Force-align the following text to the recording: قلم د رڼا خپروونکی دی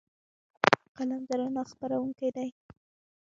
قلم 0.97 1.21
د 1.29 1.31
رڼا 1.39 1.63
خپروونکی 1.71 2.29
دی 2.35 2.49